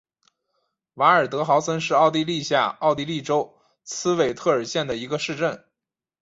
[0.95, 5.63] 瓦尔德豪森是奥地利下奥地利州茨韦特尔县的一个市镇。